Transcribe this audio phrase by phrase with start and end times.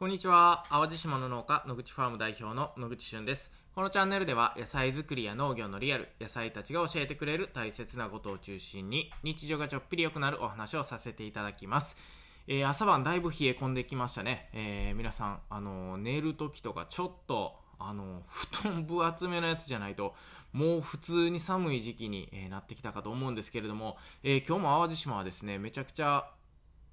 [0.00, 0.64] こんにちは。
[0.70, 3.52] 淡路島の農家、野口ファーム代表の野口俊です。
[3.74, 11.98] このチャンネルでは野菜作りや農業のリアル、野菜たちが教えてくれる大切なことを中心に日常がちょっぴり良くなるお話をさせていただきます。
[12.46, 14.48] えー朝晩だいぶ冷え込んできましたね。
[14.54, 20.14] えー皆さん、あの寝る時とかちょっと、あの布団分厚めのやつじゃないと、
[20.54, 26.30] もう普通に寒い時期に、えなってきたかと思うんですけれども、え今日も淡路島はですね、めちゃくちゃ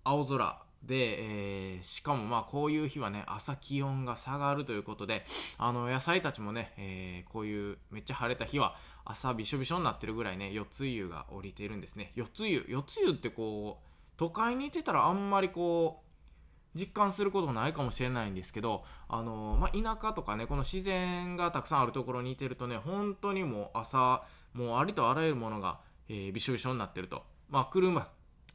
[0.03, 5.25] 青空で、えーしかもまあこういう日はね朝気温が下がるということで
[5.57, 12.11] あの野菜たちもね、えーこういうめっちゃ晴れた日は朝びしょびしょになってるぐらいね四つ湯が降りているんですね。
[12.15, 28.07] 四つ湯四つ湯ってこう都会にいてたらあんまりこう実感することもないかもしれないんですけど、あのまあ、田舎とかねこの自然がたくさんあるところにいてるとね本当にもう朝もうありとあらゆるものが、えーびしょびしょになってると、まあ、車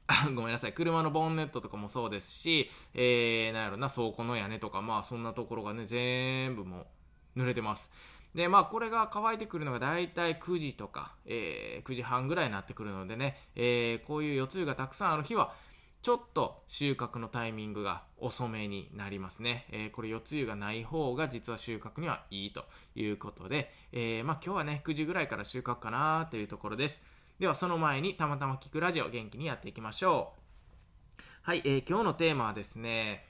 [0.35, 6.87] ごめんなさい車のボンネットとかもそうですし、えー、なんやろな倉庫の屋根とかまあそんなところがね全部も
[7.37, 7.91] 濡れてます
[8.35, 15.55] でまあこれが乾いてくるのが大体9時とか、えー9時半ぐらいになってくるのでね、えーこういう夜露がたくさんある日は
[16.01, 19.67] ちょっと収穫のタイミングが遅めになりますね。
[19.71, 27.03] えーこれ夜露がない方が実は収穫にはいいということで、えーまあ今日はね、9時ぐらいから収穫かなというところです。
[27.43, 30.35] ではその前にたまたま聞くラジオ元気にやっていきましょ
[31.19, 31.23] う。
[31.43, 33.27] はい、えー今日のテーマはですね、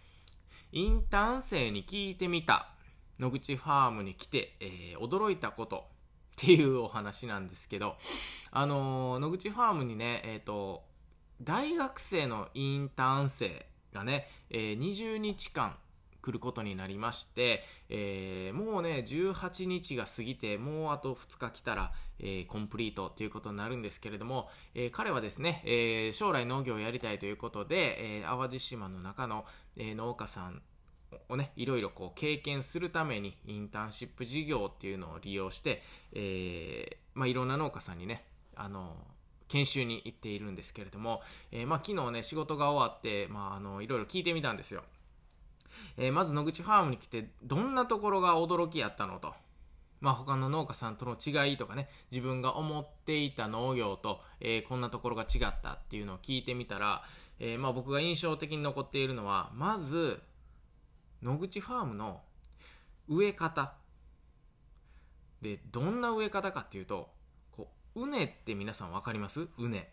[0.71, 2.69] インターン生に聞いてみた
[3.19, 5.81] 野口ファームに来て、えー驚いたことっ
[6.37, 7.97] ていうお話なんですけど、
[8.51, 10.83] あのー野口ファームにね、えっ、と、
[11.41, 15.75] 大学生のインターン生がね、えー20日間
[16.23, 29.45] 来ることになりまして、えーもうね18日が過ぎてもうあと2日来たら、えーコンプリートということになるんですけれども、えー彼はですね、え将来農業をやりたいということで、え淡路島の中の、
[29.77, 30.63] え農家さん
[31.29, 38.25] をね、いろいろこう経験するためにインターンシップ事業っていうのを利用して、えまあ、いろんな農家さんにね、
[38.55, 38.97] あの
[39.49, 41.21] 研修に行っているんですけれども、
[41.51, 44.83] えまあ、昨日ね仕事が終わって、まあ、あのいろいろ聞いてみたんですよ、
[45.97, 49.35] えーまず野口ファームに来てどんなところが驚きやったのと、
[50.01, 57.03] まあ、他の農家さんとの違いとかね自分が思っていた農業と、えーこんなところが違ったっていうのを聞いてみたら、
[57.39, 60.21] えーまあ、僕が印象的に残っているのはまず
[61.23, 62.21] 野口ファームの
[63.09, 63.75] 植え方。
[65.41, 67.11] でどんな植え方かっていうと
[67.51, 69.49] こう畝って皆さん分かります？
[69.59, 69.89] 畝。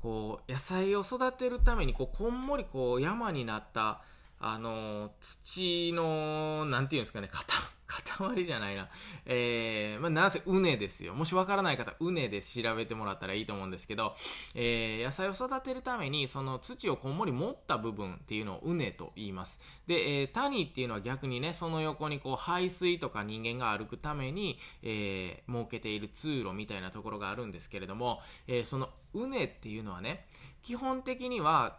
[0.00, 4.02] こう野菜を育てるためにこうこんもりこう山になった
[4.40, 7.44] あの土のなんていうんですかね塊
[7.88, 8.88] 塊じゃないな。
[9.24, 11.14] えー、まあなんせ畝ですよ。
[11.14, 14.14] もし分からない方畝で調べてもらったらいいと思うんですけど、
[14.54, 19.58] えー野菜を育てるためにその土をこんもり持った部分っていうのを畝と言います。
[19.86, 30.26] で、えー谷っていうのは逆にねその横にこう排水とか人間が歩くために、えー設けている通路みたいなところがあるんですけれども、えーその畝っていうのはね
[30.62, 31.78] 基本的には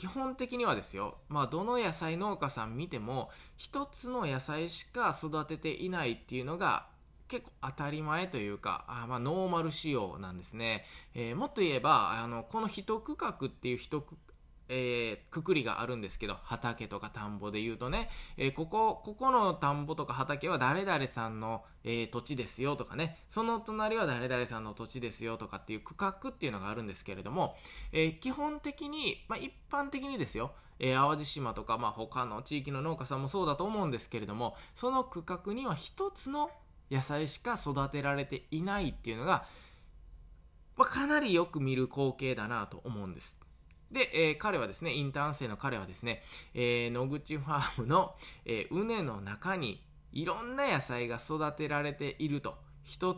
[0.00, 3.28] 基本的にはですよ、まあ、どの野菜農家さん見ても
[3.58, 6.86] 一つの野菜しか育てていないっていうのが
[7.28, 14.16] 結構当たり前というかあまあノーマル仕様なんですね、えーもっと言えばあのこの一区画っていう一区
[14.70, 27.56] えーくくりがあるんですけど畑とか田んぼで言うとね、えーここここの田んぼとか畑は誰々さんの、えー土地ですよとかねその隣は誰々さんの土地ですよとかっていう区画っていうのがあるんですけれども、
[27.92, 36.50] え基本的に、まあ、一般的にですよ、え淡路島とか、まあ、他の地域の農家さんもそうだと思うんですけれどもその区画には一つの
[36.90, 39.44] 野菜しか育てられていないっていうのが、
[40.76, 43.39] まあ、かなりよく見る光景だなと思うんです。
[43.90, 46.22] で、えー彼はですね、インターン生の彼はですね、
[46.54, 48.14] えー野口ファームの、
[48.44, 52.58] えー畝の中にいろんな野菜が育てられていると。
[52.82, 53.14] 一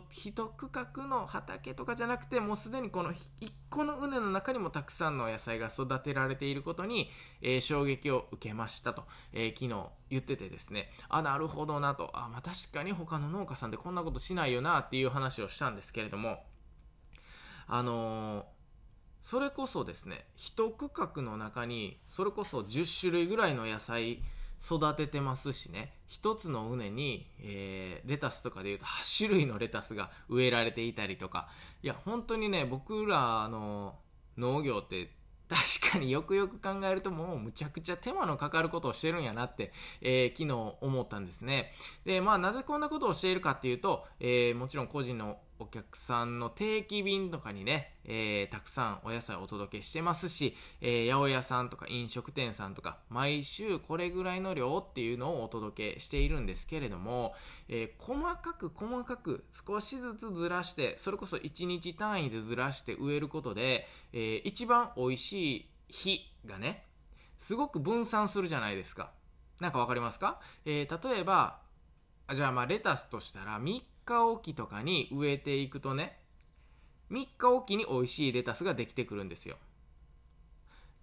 [0.55, 7.09] 区画の畑とかじゃなくてもうすでにこの一個の畝の中にもたくさんの野菜が育てられていることに、
[7.41, 16.43] えー衝撃を受けましたと、えー昨日言っててですねあなるほどなとあ、まあ、確かに他の農家さんでこんなことしないよなっていう話をしたんですけれども
[17.67, 18.62] あのー
[19.23, 24.21] それこそですね一区画の中にそれこそ10種類ぐらいの野菜
[24.63, 25.93] 育ててますしね。
[26.07, 31.49] 一つの畝に、えーレタスとかでいうと8種類のレタスが植えられていたりとか。
[31.81, 33.95] いや本当にね僕らの
[34.37, 35.09] 農業って
[35.49, 41.71] 確かによくよく考えるともうむちゃくちゃ手間のかかることをしてるんやなって、えー昨日思ったんですね。
[42.05, 57.33] でまあなぜこんなことをしているかっていうと、えーもちろん個人のお客さんの定期便とかにね、えー、たくさんお野菜をお届けしてますし、えー、八百屋さんとか飲食店さんとか、毎週これぐらいの量っていうのをお届けしているんですけれども、
[57.69, 66.85] えー、細かく細かく少しずつずらして、それこそ1日単位でずらして植えることで、えー、一番美味しい日がね、
[67.37, 69.11] すごく分散するじゃないですか。
[69.59, 70.41] なんかわかりますか？
[70.65, 71.59] えー、例えば、
[72.33, 76.19] じゃあまあレタスとしたら3日おきとかに植えていくとね、
[77.11, 79.57] 3日おきに美味しいレタスができてくるんですよ。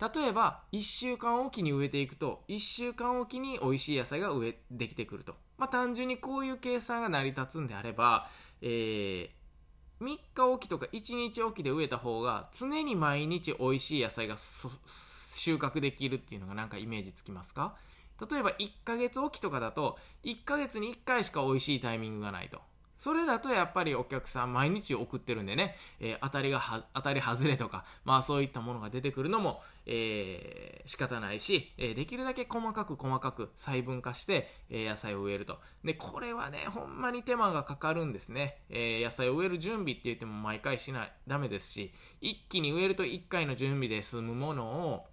[0.00, 5.34] 例えば、1週間おきに植えていくと、1週間おきに美味しい野菜が植え、できてくると。
[5.58, 8.28] まあ、単純にこういう計算が成り立つんであれば、
[8.62, 9.30] えー、
[10.00, 17.76] 3日おきとか1日おきで植えた方が、常に毎日美味しい野菜が収穫できるっていうのがなんかイメージつきますか？
[18.30, 22.62] 例えば1ヶ月おきとかだと、1ヶ月に1回しか美味しいタイミングがないと。
[23.00, 35.58] それだとやっぱりお客さん毎日送ってるんでね、えー、当たりが当たり外れとか、まあそういったものが出てくるのも、えー、仕方ないし、えー、できるだけ細かく細かく細分化して、え、野菜を植えると。
[35.82, 38.58] で、これはね、ほんまに手間がかかるんですね。
[38.68, 45.06] え、野菜を植える準備って言っても毎回しない、ダメですし、一気に植えると1回の準備で済むものを、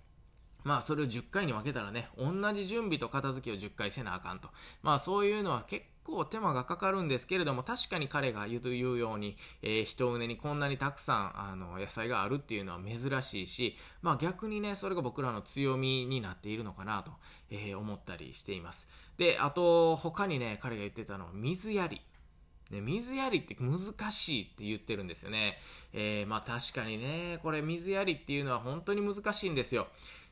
[0.67, 4.49] まあそれを10回に分けたらね、同じ準備と片付けを10回せなあかんと。
[4.83, 17.11] まあそういうのは結構手間がかかるんですけれども、確かに彼が言うように、えー、一畝にこんなにたくさんあの野菜があるっていうのは珍しいし、まあ逆にね、それが僕らの強みになっているのかなと、
[17.49, 18.89] えー、思ったりしています。
[19.17, 22.01] で、あと他にね、彼が言ってたのは水やり。
[22.71, 25.57] ね、水やりって難しいって言ってるんですよね。
[25.93, 29.87] えー、まあ確かにね、これ水やりっていうのは本当に難しいんですよ。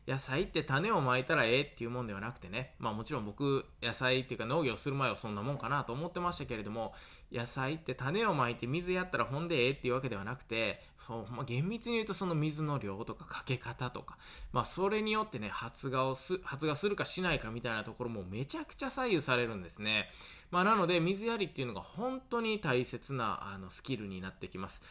[0.08, 6.94] 野菜って種をまいたらええっていうもんではなくてね、まあもちろん僕、野菜っていうか農業する前はそんなもんかなと思ってましたけれども、
[7.32, 14.18] 野菜って種をまいて水やったらほんでええっていうわけではなくて、そう、まあ、厳密に言うとその水の量とかかけ方とか、
[14.54, 20.10] まあそれによってね、発芽をす、発芽するかしないかみたいなところもめちゃくちゃ左右されるんですね。
[20.52, 24.82] まあなので水やりっていうのが本当に大切なあのスキルになってきます。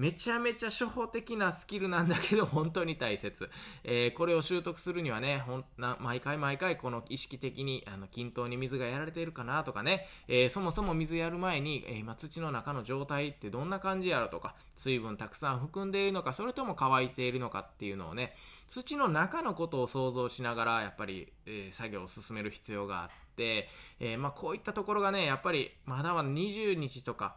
[0.00, 3.50] めちゃめちゃ初歩的なスキルなんだけど本当に大切、
[3.84, 18.32] えー、これを習得するにはねほんな毎回毎回この意識的にあの均等に水がやられているかなとかね、えー、そもそも水やる前に、えー、今土の中の状態ってどんな感じやろとか水分たくさん含んでいるのかそれとも乾いているのかっていうのをね
[18.68, 23.68] 土の中のことを想像しながらやっぱり、え作業を進める必要があって、
[23.98, 27.34] えまあ、こういったところがねやっぱりまだまだ20日とか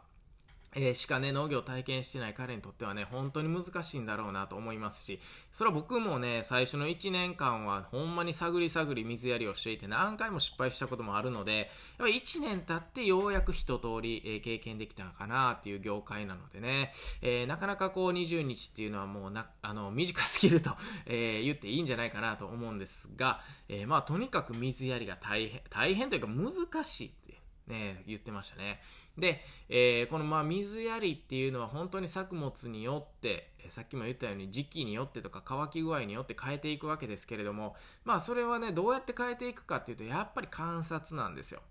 [0.75, 5.20] えー、しかね、農業を体験してない彼にとってはね、本当に難しいんだろうなと思いますし、
[5.52, 11.68] それは僕もね、最初の1年間はほんまに探り探り水やりをしていて何回も失敗したこともあるので、やっ
[12.00, 20.72] ぱ1年経ってようやく一通り、えー、経験できたのかなっていう業界なのでね、えー、なかなかこう20日っていうのはもうな、あの、短すぎると、
[21.06, 27.24] え言っていいんじゃないかなと思うんですが、えまあとにかく水やりが大変、大変というか難しいって
[27.68, 28.81] ね、言ってましたね。
[29.18, 37.75] で、えー、このまあ水やりっていうのは本当に作物によって、さっきも言ったように時期によってとか乾き具合によって変えていくわけですけれども、
[38.06, 41.62] まあそれはね、どうやって変えていくかっていうと、やっぱり観察なんですよ。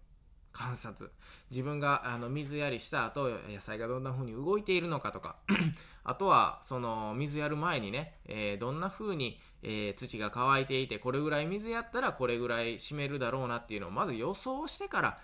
[0.52, 1.10] 観察。
[1.50, 5.36] 自分があの水やりした後、野菜がどんな風に動いているのかとか、
[6.04, 15.18] あとは、その水やる前にね、えー、どんな風に、えー、土が乾いていて、これぐらい水やったらこれぐらい湿るだろうなっていうのをまず予想してから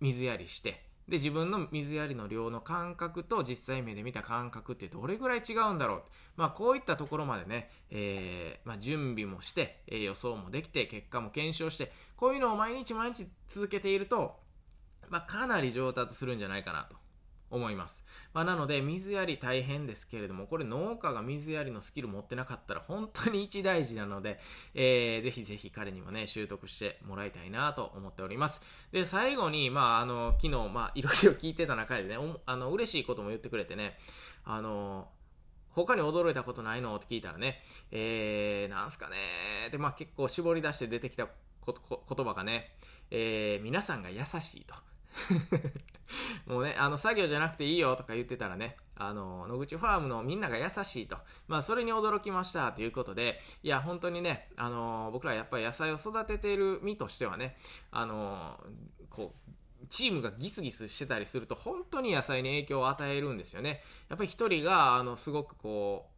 [0.00, 6.02] 水やりして、で、自分の水やりの量の感覚と実際目で見た感覚ってどれぐらい違うんだろう。
[6.36, 14.38] まあ、こういったところまでね、えー、まあ、準備もして、えー、予想もできて、結果も検証して、こういうのを毎日毎日続けていると、
[15.08, 16.96] まあ、かなり上達するんじゃないかなと
[17.50, 18.04] 思います。
[18.32, 24.38] まあ、なので、水やり大変ですけれども、これ農家が水やりのスキル持ってなかったら本当に一大事なので、
[24.74, 28.60] えー、ぜひぜひ彼にもね、習得してもらいたいなと思っております。
[28.92, 32.16] で、最後に、まあ、あの、昨日、まあ、いろいろ聞いてた中でね、
[32.46, 33.98] あの、嬉しいことも言ってくれてね、
[34.44, 35.08] あの、
[35.72, 36.96] 他に驚いたことないの？
[36.96, 39.16] って聞いたらね、えー、なんすかね？
[39.70, 41.28] で、まあ結構絞り出して出てきた
[41.64, 42.74] 言葉がね、
[43.12, 44.74] えー、皆さんが優しいと。
[46.46, 51.16] もうね、あの、作業じゃなくていいよとか言ってたらね、あの、野口ファームのみんなが優しいと。
[51.48, 57.56] まあ、それに驚きましたということで、いや、本当にね、あの、僕らやっぱり野菜を育てている身としてはね、
[57.90, 58.62] あの、
[59.08, 63.82] こう、チームがギスギスしてたりすると、本当に野菜に影響を与えるんですよね。
[64.08, 66.09] やっぱり一人が、あの、すごくこう、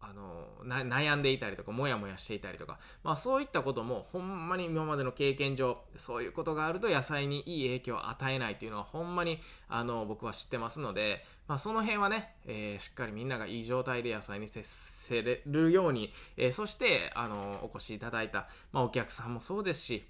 [0.00, 20.06] あの悩んでいたりとかモヤモヤしていたりとか、まあ、そういったこともほんまに今までの経験上そういうことがあると野菜にいい影響を与えないっていうのはほんまにあの僕は知ってますので、まあ、その辺はね、えー、しっかりみんながいい状態で野菜に接せれるように、えー、そしてあのお越しいただいた、まあ、お客さんもそうですし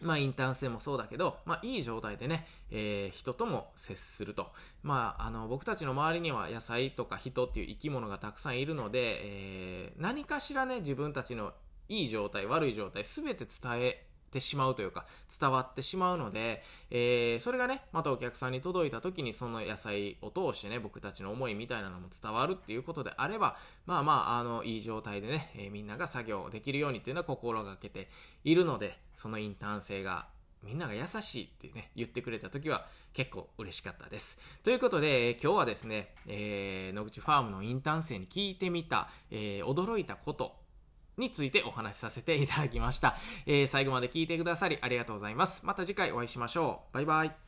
[0.00, 4.52] まあ、インターン生もそうだけど、まあ、いい状態でね、えー、人とも接すると。
[4.82, 11.52] まあ、あの、僕たちの周りには野菜とか人っていう生き物がたくさんいるので、えー、何かしらね、自分たちの
[11.88, 15.06] いい状態、悪い状態、すべて伝えてしまうというか、
[15.40, 28.08] 伝わってしまうので、えー、それがね、またお客さんに届いた時にその野菜を通してね、僕たちの思いみたいなのも伝わるっていうことであれば、まあまあ、あの、いい状態でね、えー、みんなが作業できるようにっていうのは心がけて
[28.42, 30.26] いるので、そのインターン生が
[30.64, 34.38] みんなが優しいってね、言ってくれた時は結構嬉しかったです。
[34.62, 40.63] ということでえ、今日はですね、えー、野口ファームのインターン生に聞いてみた、えー、驚いたこと
[41.16, 43.16] についてお話しさせていただきました。
[43.46, 45.64] えー、最後まで聞いてくださりありがとうございます。
[45.64, 46.94] また次回お会いしましょう。
[46.94, 47.43] バイバイ。